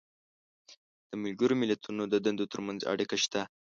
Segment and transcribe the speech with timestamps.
[1.09, 3.41] د ملګرو ملتونو د دندو تر منځ اړیکه شته.